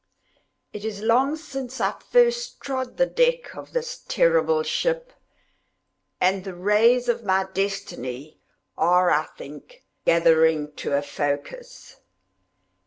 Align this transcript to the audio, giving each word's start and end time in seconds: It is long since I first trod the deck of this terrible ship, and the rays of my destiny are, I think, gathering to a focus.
It 0.73 0.83
is 0.83 1.03
long 1.03 1.35
since 1.35 1.79
I 1.79 1.91
first 1.99 2.59
trod 2.59 2.97
the 2.97 3.05
deck 3.05 3.55
of 3.55 3.71
this 3.71 3.99
terrible 4.07 4.63
ship, 4.63 5.13
and 6.19 6.43
the 6.43 6.55
rays 6.55 7.07
of 7.07 7.23
my 7.23 7.47
destiny 7.53 8.39
are, 8.75 9.11
I 9.11 9.25
think, 9.37 9.85
gathering 10.03 10.71
to 10.77 10.93
a 10.97 11.03
focus. 11.03 11.97